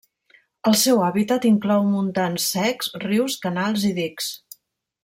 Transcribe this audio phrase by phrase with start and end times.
[0.69, 4.35] El seu hàbitat inclou montans secs, rius, canals i dics.